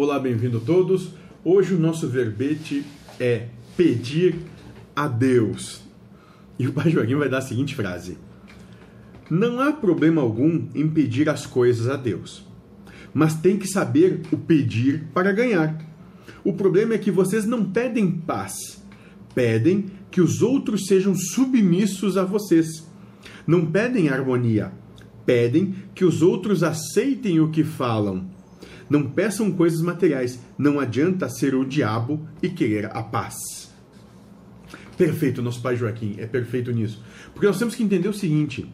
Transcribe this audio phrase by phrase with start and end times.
[0.00, 1.10] Olá, bem-vindo a todos.
[1.44, 2.84] Hoje o nosso verbete
[3.18, 4.36] é pedir
[4.94, 5.82] a Deus.
[6.56, 8.16] E o Pai Joaquim vai dar a seguinte frase:
[9.28, 12.46] Não há problema algum em pedir as coisas a Deus,
[13.12, 15.76] mas tem que saber o pedir para ganhar.
[16.44, 18.54] O problema é que vocês não pedem paz,
[19.34, 22.88] pedem que os outros sejam submissos a vocês.
[23.44, 24.70] Não pedem harmonia,
[25.26, 28.37] pedem que os outros aceitem o que falam
[28.88, 30.40] não peçam coisas materiais.
[30.56, 33.36] Não adianta ser o diabo e querer a paz.
[34.96, 37.02] Perfeito, nosso pai Joaquim, é perfeito nisso.
[37.32, 38.66] Porque nós temos que entender o seguinte: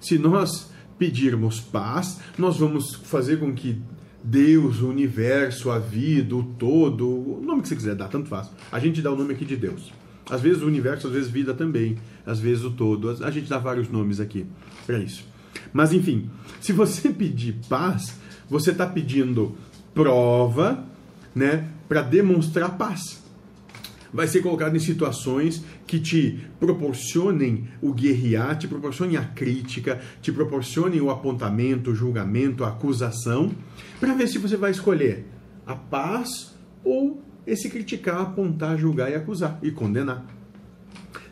[0.00, 3.80] se nós pedirmos paz, nós vamos fazer com que
[4.22, 8.50] Deus, o universo, a vida, o todo, o nome que você quiser dar, tanto faz.
[8.72, 9.92] A gente dá o nome aqui de Deus.
[10.30, 13.10] Às vezes o universo, às vezes vida também, às vezes o todo.
[13.24, 14.46] A gente dá vários nomes aqui
[14.86, 15.24] para isso.
[15.72, 16.30] Mas enfim,
[16.60, 18.14] se você pedir paz,
[18.48, 19.56] você está pedindo
[19.94, 20.84] prova,
[21.34, 23.22] né, para demonstrar paz.
[24.12, 30.32] Vai ser colocado em situações que te proporcionem o guerrear, te proporcionem a crítica, te
[30.32, 33.50] proporcionem o apontamento, o julgamento, a acusação,
[34.00, 35.26] para ver se você vai escolher
[35.66, 40.37] a paz ou esse criticar, apontar, julgar e acusar e condenar.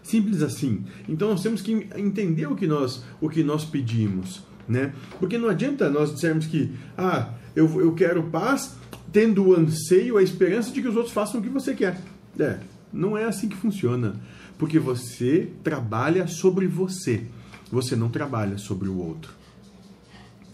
[0.07, 0.85] Simples assim.
[1.09, 4.93] Então nós temos que entender o que nós, o que nós pedimos né?
[5.19, 8.77] Porque não adianta nós dissermos que, ah, eu, eu quero paz,
[9.13, 12.01] tendo o anseio, a esperança de que os outros façam o que você quer.
[12.39, 12.59] É,
[12.93, 14.17] não é assim que funciona.
[14.59, 17.27] Porque você trabalha sobre você,
[17.71, 19.33] você não trabalha sobre o outro.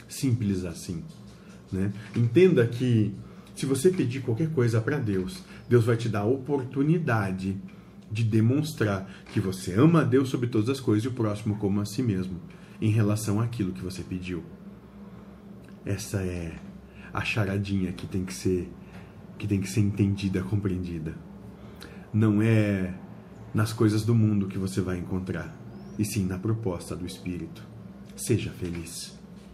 [0.08, 1.02] Simples assim.
[1.70, 1.92] Né?
[2.14, 3.14] Entenda que
[3.54, 7.56] se você pedir qualquer coisa para Deus, Deus vai te dar a oportunidade
[8.12, 11.80] de demonstrar que você ama a Deus sobre todas as coisas e o próximo como
[11.80, 12.38] a si mesmo
[12.78, 14.44] em relação àquilo que você pediu.
[15.84, 16.54] Essa é
[17.12, 18.70] a charadinha que tem que ser
[19.38, 21.16] que tem que ser entendida, compreendida.
[22.12, 22.94] Não é
[23.54, 25.56] nas coisas do mundo que você vai encontrar,
[25.98, 27.66] e sim na proposta do Espírito.
[28.14, 29.18] Seja feliz.